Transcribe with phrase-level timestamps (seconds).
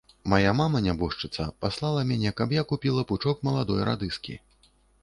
[0.31, 0.45] Мама
[0.75, 4.43] мая, нябожчыца, паслала мяне, каб я купіла пучок маладой радыскі.